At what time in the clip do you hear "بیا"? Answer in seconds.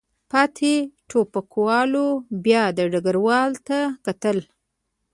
2.43-2.63